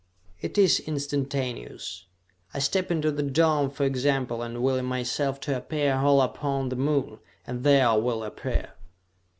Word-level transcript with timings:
It 0.41 0.57
is 0.57 0.79
instantaneous. 0.79 2.07
I 2.55 2.57
step 2.57 2.89
into 2.89 3.11
the 3.11 3.21
dome, 3.21 3.69
for 3.69 3.83
example, 3.83 4.41
and 4.41 4.63
will 4.63 4.81
myself 4.81 5.39
to 5.41 5.55
appear 5.55 5.99
whole 5.99 6.23
upon 6.23 6.69
the 6.69 6.75
Moon, 6.75 7.19
and 7.45 7.63
there 7.63 7.87
I 7.87 7.93
will 7.93 8.23
appear!" 8.23 8.73